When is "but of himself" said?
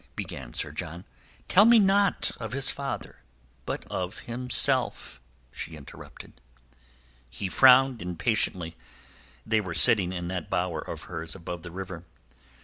3.67-5.21